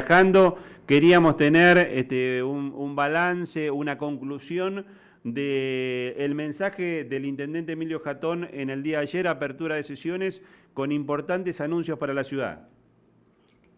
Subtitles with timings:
[0.00, 0.56] Viajando,
[0.86, 4.86] queríamos tener este, un, balance, una conclusión
[5.24, 10.40] del mensaje del intendente Emilio Jatón en el día de ayer, apertura de sesiones
[10.72, 12.66] con importantes anuncios para la ciudad.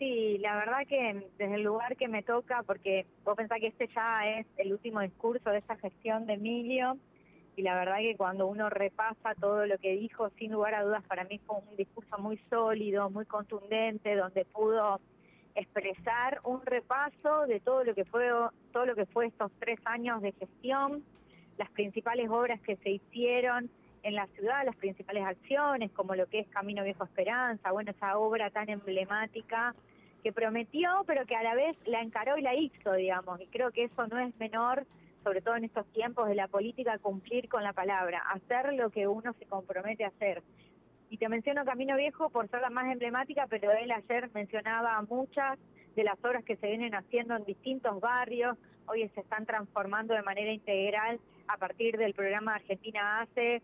[0.00, 3.88] Sí, la verdad que desde el lugar que me toca, porque vos pensás que este
[3.94, 6.98] ya es el último discurso de esa gestión de Emilio,
[7.54, 11.04] y la verdad que cuando uno repasa todo lo que dijo, sin lugar a dudas,
[11.06, 15.00] para mí fue un discurso muy sólido, muy contundente, donde pudo
[15.54, 18.28] expresar un repaso de todo lo que fue
[18.72, 21.04] todo lo que fue estos tres años de gestión,
[21.56, 23.70] las principales obras que se hicieron
[24.02, 28.18] en la ciudad, las principales acciones, como lo que es Camino Viejo Esperanza, bueno, esa
[28.18, 29.74] obra tan emblemática
[30.22, 33.70] que prometió, pero que a la vez la encaró y la hizo, digamos, y creo
[33.70, 34.86] que eso no es menor,
[35.24, 39.06] sobre todo en estos tiempos de la política, cumplir con la palabra, hacer lo que
[39.06, 40.42] uno se compromete a hacer.
[41.10, 45.58] Y te menciono Camino Viejo por ser la más emblemática, pero él ayer mencionaba muchas
[45.96, 50.22] de las obras que se vienen haciendo en distintos barrios, hoy se están transformando de
[50.22, 51.18] manera integral
[51.48, 53.62] a partir del programa Argentina Hace,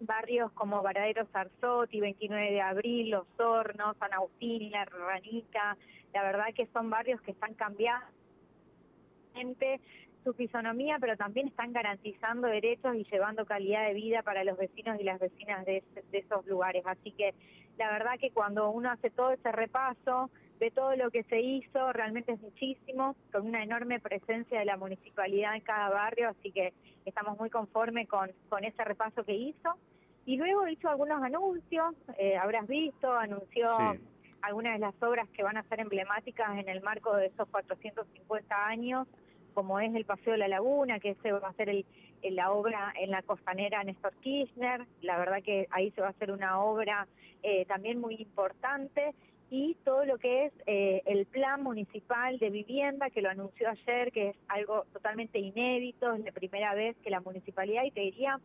[0.00, 5.76] barrios como Varadero Sarzotti, 29 de Abril, Los Hornos, San Agustín, La Ranica,
[6.12, 8.06] la verdad que son barrios que están cambiando
[10.24, 14.98] su fisonomía, pero también están garantizando derechos y llevando calidad de vida para los vecinos
[15.00, 16.84] y las vecinas de, esos lugares.
[16.86, 17.34] Así que
[17.78, 21.92] la verdad que cuando uno hace todo ese repaso, ve todo lo que se hizo,
[21.92, 26.72] realmente es muchísimo, con una enorme presencia de la municipalidad en cada barrio, así que
[27.04, 29.74] estamos muy conformes con, con ese repaso que hizo.
[30.24, 33.76] Y luego hizo algunos anuncios, eh, habrás visto, anunció
[34.40, 38.66] algunas de las obras que van a ser emblemáticas en el marco de esos 450
[38.66, 39.08] años
[39.52, 41.84] como es el Paseo de la Laguna, que ese va a ser el,
[42.22, 46.30] la obra en la costanera Néstor Kirchner, la verdad que ahí se va a hacer
[46.30, 47.06] una obra
[47.42, 49.14] eh, también muy importante,
[49.50, 54.10] y todo lo que es eh, el plan municipal de vivienda, que lo anunció ayer,
[54.10, 58.40] que es algo totalmente inédito, es la primera vez que la municipalidad, y te diría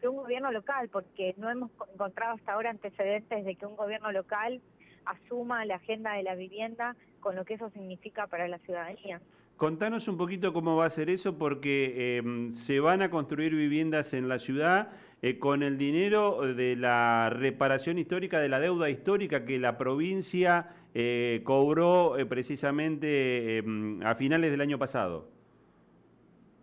[0.00, 4.10] que un gobierno local, porque no hemos encontrado hasta ahora antecedentes de que un gobierno
[4.10, 4.60] local
[5.04, 9.20] asuma la agenda de la vivienda con lo que eso significa para la ciudadanía.
[9.58, 14.14] Contanos un poquito cómo va a ser eso, porque em, se van a construir viviendas
[14.14, 19.44] en la ciudad eh, con el dinero de la reparación histórica, de la deuda histórica
[19.44, 25.28] que la provincia eh, cobró eh, precisamente em, a finales del año pasado.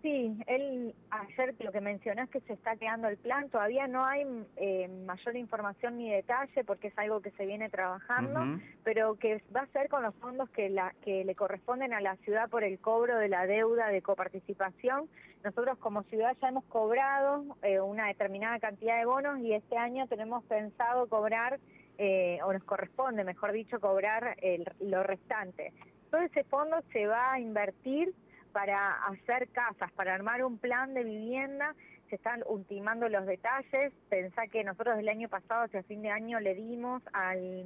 [0.06, 4.06] Sí, él ayer lo que mencionó es que se está creando el plan, todavía no
[4.06, 4.24] hay
[4.56, 9.62] eh, mayor información ni detalle porque es algo que se viene trabajando, pero que va
[9.62, 12.78] a ser con los fondos que, la, que le corresponden a la ciudad por el
[12.78, 15.10] cobro de la deuda de coparticipación.
[15.44, 20.06] Nosotros como ciudad ya hemos cobrado eh, una determinada cantidad de bonos y este año
[20.06, 21.60] tenemos pensado cobrar,
[21.98, 25.74] eh, o nos corresponde, mejor dicho, cobrar el, lo restante.
[26.12, 28.14] Todo ese fondo se va a invertir
[28.56, 31.76] para hacer casas, para armar un plan de vivienda,
[32.10, 33.92] se están ultimando los detalles.
[34.08, 37.66] Pensá que nosotros el año pasado, hacia fin de año, le dimos al,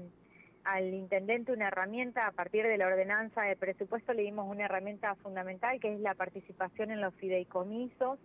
[0.64, 5.14] al intendente una herramienta, a partir de la ordenanza de presupuesto, le dimos una herramienta
[5.18, 8.18] fundamental, que es la participación en los fideicomisos.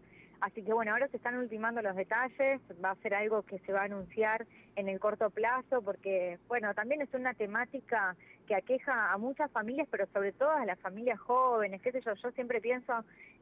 [0.45, 3.73] Así que bueno, ahora se están ultimando los detalles, va a ser algo que se
[3.73, 4.45] va a anunciar
[4.77, 8.15] en el corto plazo, porque bueno, también es una temática
[8.47, 12.13] que aqueja a muchas familias, pero sobre todo a las familias jóvenes, qué sé yo,
[12.13, 12.93] yo siempre pienso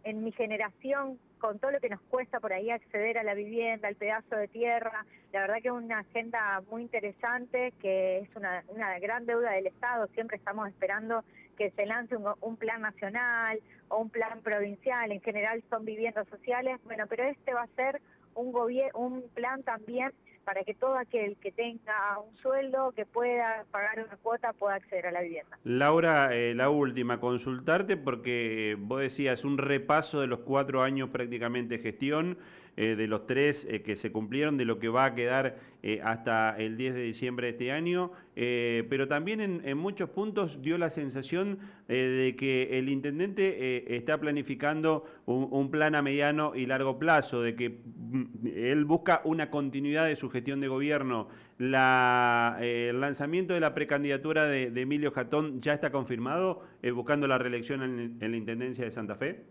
[0.04, 3.88] en mi generación, con todo lo que nos cuesta por ahí acceder a la vivienda,
[3.88, 8.62] al pedazo de tierra, la verdad que es una agenda muy interesante, que es una,
[8.69, 11.24] una gran deuda del Estado, siempre estamos esperando
[11.56, 16.26] que se lance un, un plan nacional o un plan provincial, en general son viviendas
[16.28, 18.00] sociales, bueno, pero este va a ser
[18.34, 18.54] un,
[18.94, 20.12] un plan también
[20.44, 25.06] para que todo aquel que tenga un sueldo, que pueda pagar una cuota, pueda acceder
[25.06, 25.56] a la vivienda.
[25.64, 31.76] Laura, eh, la última, consultarte porque vos decías un repaso de los cuatro años prácticamente
[31.76, 32.38] de gestión.
[32.74, 36.00] Eh, de los tres eh, que se cumplieron, de lo que va a quedar eh,
[36.02, 40.88] hasta el 10 de diciembre de este año, pero también en, muchos puntos dio la
[40.88, 47.54] sensación de que el intendente está planificando un, plan a mediano y largo plazo, de
[47.56, 51.28] que mm, él busca una continuidad de su gestión de gobierno.
[51.58, 56.62] La, el lanzamiento de la precandidatura de, Emilio Jatón ya está confirmado,
[56.94, 59.44] buscando la reelección en la Intendencia de Santa Fe.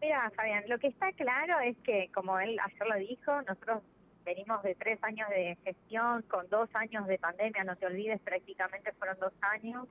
[0.00, 3.82] Mira, Fabián, lo que está claro es que, como él ayer lo dijo, nosotros
[4.24, 8.92] venimos de tres años de gestión, con dos años de pandemia, no te olvides, prácticamente
[8.92, 9.88] fueron dos años,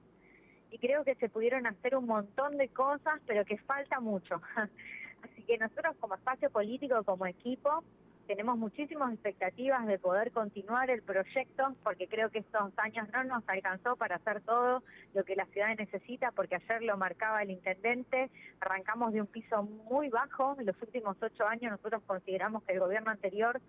[0.72, 4.42] y creo que se pudieron hacer un montón de cosas, pero que falta mucho.
[5.24, 7.84] Así que nosotros como espacio político, como equipo,
[8.30, 13.44] tenemos muchísimas expectativas de poder continuar el proyecto, porque creo que estos años no nos
[13.50, 14.84] alcanzó para hacer todo
[15.16, 18.30] lo que la ciudad necesita, porque ayer lo marcaba el intendente,
[18.60, 22.80] arrancamos de un piso muy bajo, en los últimos ocho años nosotros consideramos que el
[22.80, 23.60] gobierno anterior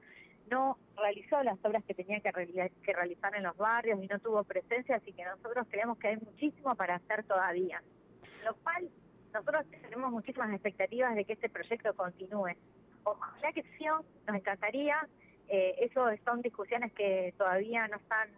[0.50, 4.96] no realizó las obras que tenía que, realizar en los barrios y no tuvo presencia,
[4.96, 7.82] así que nosotros creemos que hay muchísimo para hacer todavía.
[8.44, 8.90] Lo cual
[9.32, 12.56] nosotros tenemos muchísimas expectativas de que este proyecto continúe.
[13.05, 13.85] Ojalá que sí,
[14.26, 15.06] nos encantaría.
[15.49, 18.29] Eh, eso son discusiones que todavía no están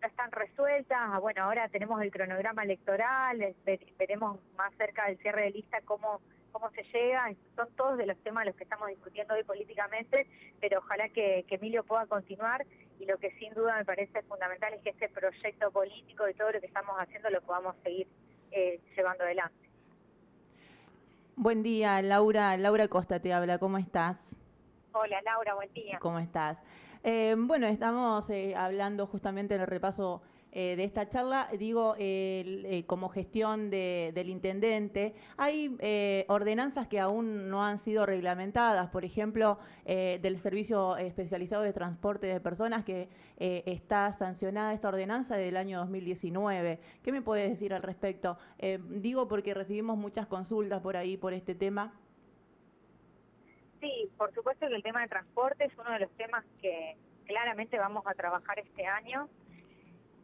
[0.00, 0.98] no están resueltas.
[0.98, 3.54] Ah, bueno, ahora tenemos el cronograma electoral,
[3.98, 6.20] veremos más cerca del cierre de lista cómo
[6.50, 10.26] cómo se llega, son todos de los temas los que estamos discutiendo hoy políticamente,
[10.60, 12.66] pero ojalá que, Emilio pueda continuar
[12.98, 16.52] y lo que sin duda me parece fundamental es que este proyecto político y todo
[16.52, 18.08] lo que estamos haciendo lo podamos seguir
[18.50, 19.69] eh, llevando adelante.
[21.42, 22.54] Buen día, Laura.
[22.58, 24.18] Laura Costa te habla, ¿cómo estás?
[24.92, 25.98] Hola, Laura, buen día.
[25.98, 26.58] ¿Cómo estás?
[27.02, 30.20] Eh, bueno, estamos eh, hablando justamente en el repaso
[30.52, 37.48] eh, de esta charla, digo, eh, como gestión del intendente, hay eh, ordenanzas que aún
[37.48, 43.08] no han sido reglamentadas, por ejemplo, del Servicio Especializado de Transporte de Personas, que
[43.38, 46.78] está sancionada esta ordenanza del año 2019.
[47.02, 48.38] ¿Qué me puedes decir al respecto?
[48.88, 51.92] digo porque recibimos muchas consultas por ahí por este tema.
[53.80, 56.96] Sí, por supuesto que el tema de transporte es uno de los temas que
[57.26, 59.28] claramente vamos a trabajar este año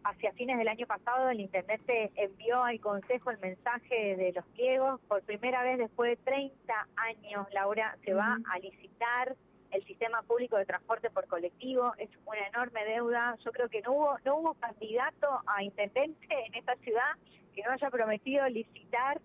[0.09, 5.01] hacia fines del año pasado el intendente envió al Consejo el mensaje de los pliegos.
[5.09, 9.35] Por primera vez después de 30 años, Laura, se va a licitar
[9.73, 11.93] el sistema público de transporte por colectivo.
[11.99, 13.37] Es una enorme deuda.
[13.45, 17.13] Yo creo que no hubo, no hubo candidato a intendente en esta ciudad
[17.55, 19.21] que no haya prometido licitar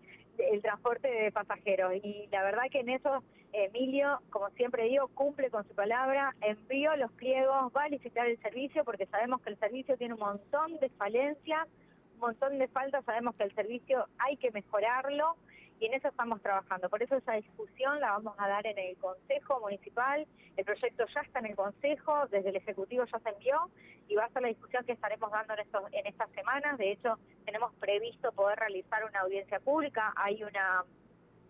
[0.51, 1.93] el transporte de pasajeros.
[2.03, 3.23] Y la verdad que en eso
[3.53, 8.39] Emilio, como siempre digo, cumple con su palabra, envió los pliegos, va a licitar el
[8.41, 11.67] servicio porque sabemos que el servicio tiene un montón de falencias,
[12.15, 15.35] un montón de faltas, sabemos que el servicio hay que mejorarlo
[15.81, 16.89] y en eso estamos trabajando.
[16.89, 21.21] Por eso esa discusión la vamos a dar en el Consejo Municipal, el proyecto ya
[21.21, 23.69] está en el Consejo, desde el Ejecutivo ya se envió
[24.07, 26.77] y va a ser la discusión que estaremos dando en, estos, en estas semanas.
[26.77, 30.85] De hecho, tenemos previsto poder realizar una audiencia pública, hay una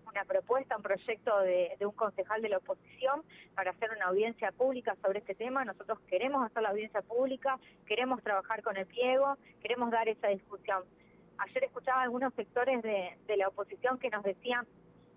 [0.07, 3.23] una propuesta, un proyecto de, un concejal de la oposición
[3.55, 5.63] para hacer una audiencia pública sobre este tema.
[5.63, 10.83] Nosotros queremos hacer la audiencia pública, queremos trabajar con el pliego, queremos dar esa discusión.
[11.43, 14.67] Ayer escuchaba algunos sectores de, la oposición que nos decían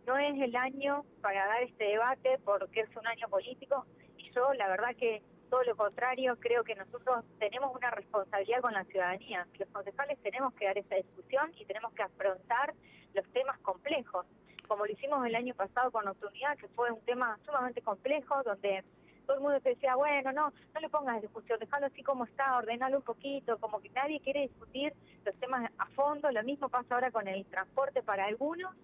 [0.07, 3.85] no es el año para dar este debate porque es un año político
[4.17, 8.73] y yo la verdad que todo lo contrario, creo que nosotros tenemos una responsabilidad con
[8.73, 9.47] la ciudadanía.
[9.59, 12.75] Los concejales tenemos que dar esa discusión y tenemos que afrontar
[13.13, 14.25] los temas complejos
[14.67, 18.83] como lo hicimos el año pasado con unidad, que fue un tema sumamente complejo, donde
[19.27, 22.57] todo el mundo te decía, bueno, no, no le pongas discusión, déjalo así como está,
[22.57, 24.93] ordenalo un poquito, como que nadie quiere discutir
[25.25, 28.75] los temas a fondo, lo mismo pasa ahora con el transporte para algunos,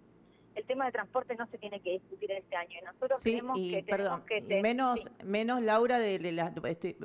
[0.55, 3.85] el tema de transporte no se tiene que discutir este año y nosotros creemos que
[3.89, 6.17] perdón, que menos menos Laura de,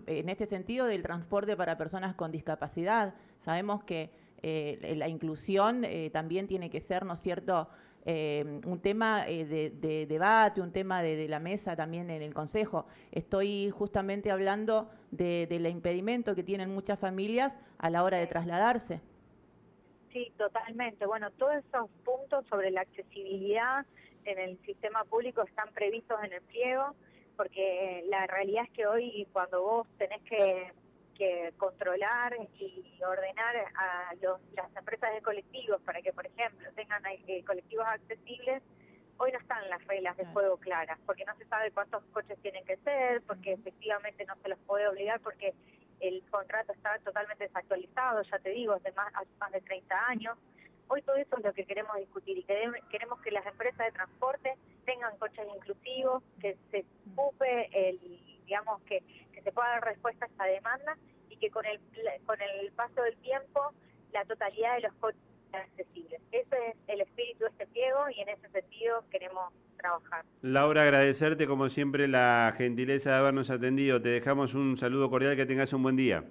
[0.07, 4.09] en este sentido del transporte para personas con discapacidad sabemos que
[4.41, 7.69] eh, la inclusión eh, también tiene que ser no es cierto
[8.07, 12.85] eh, un tema eh, de, debate, un tema de, la mesa también en el Consejo.
[13.11, 19.01] Estoy justamente hablando del impedimento que tienen muchas familias a la hora de trasladarse.
[20.15, 21.05] Sí, totalmente.
[21.05, 23.85] Bueno, todos esos puntos sobre la accesibilidad
[24.23, 26.95] en el sistema público están previstos en el pliego,
[27.35, 30.71] porque la realidad es que hoy cuando vos tenés que
[31.15, 37.43] que controlar y ordenar a las empresas de colectivos para que, por ejemplo, tengan eh,
[37.45, 38.61] colectivos accesibles,
[39.17, 42.65] hoy no están las reglas de juego claras, porque no se sabe cuántos coches tienen
[42.65, 45.53] que ser, porque efectivamente no se los puede obligar, porque
[45.99, 50.37] el contrato está totalmente desactualizado, ya te digo, hace más, hace más de 30 años.
[50.87, 54.55] Hoy todo eso es lo que queremos discutir y queremos que las empresas de transporte
[54.85, 57.99] tengan coches inclusivos, que se ocupe el,
[58.45, 59.03] digamos, que
[59.43, 60.97] se pueda dar respuesta a esta demanda
[61.29, 61.79] y que con el,
[62.25, 63.73] con el paso del tiempo
[64.11, 65.19] la totalidad de los coches
[65.51, 66.21] sean accesibles.
[66.31, 70.25] Ese es el espíritu de este pliego y en ese sentido queremos trabajar.
[70.41, 74.01] Laura, agradecerte como siempre la gentileza de habernos atendido.
[74.01, 76.23] Te dejamos un saludo cordial, que tengas un buen día.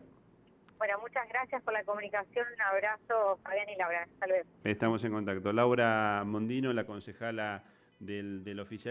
[0.78, 2.46] Bueno, muchas gracias por la comunicación.
[2.54, 4.02] Un abrazo, Fabián y Laura.
[4.02, 4.44] Hasta luego.
[4.64, 5.52] Estamos en contacto.
[5.52, 7.64] Laura Mondino, la concejala
[7.98, 8.82] del, del oficial.